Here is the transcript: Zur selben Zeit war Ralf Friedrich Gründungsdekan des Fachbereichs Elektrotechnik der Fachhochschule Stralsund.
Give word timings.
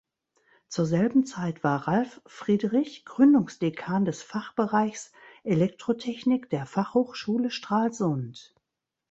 Zur 0.67 0.87
selben 0.87 1.27
Zeit 1.27 1.63
war 1.63 1.87
Ralf 1.87 2.21
Friedrich 2.25 3.05
Gründungsdekan 3.05 4.03
des 4.03 4.23
Fachbereichs 4.23 5.11
Elektrotechnik 5.43 6.49
der 6.49 6.65
Fachhochschule 6.65 7.51
Stralsund. 7.51 8.55